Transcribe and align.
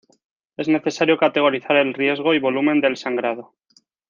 Es 0.57 0.67
necesario 0.67 1.19
categorizar 1.19 1.75
el 1.75 1.93
riesgo 1.93 2.33
y 2.33 2.39
volumen 2.39 2.81
del 2.81 2.97
sangrado. 2.97 3.53